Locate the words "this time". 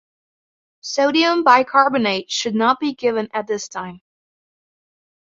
3.45-4.01